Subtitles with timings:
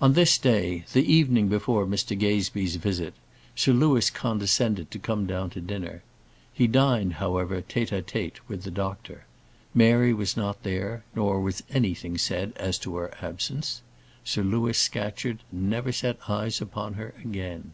[0.00, 3.12] On this day, the evening before Mr Gazebee's visit,
[3.56, 6.04] Sir Louis condescended to come down to dinner.
[6.54, 9.24] He dined, however, tête à tête with the doctor.
[9.74, 13.82] Mary was not there, nor was anything said as to her absence.
[14.22, 17.72] Sir Louis Scatcherd never set eyes upon her again.